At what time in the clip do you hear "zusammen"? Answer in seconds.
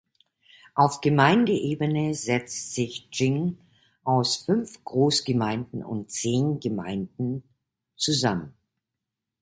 7.97-8.51